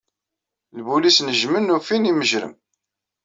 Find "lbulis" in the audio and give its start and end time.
0.77-1.17